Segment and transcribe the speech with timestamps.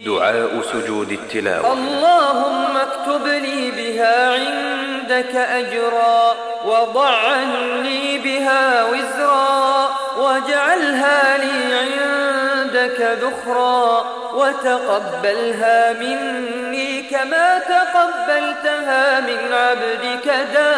[0.00, 1.72] دعاء سجود التلاوة.
[1.72, 6.34] اللهم اكتب لي بها عندك أجرا
[6.66, 9.88] وضع عني بها وزرا
[10.18, 14.04] واجعلها لي عندك ذخرا
[14.34, 20.73] وتقبلها مني كما تقبلتها من عبدك دارا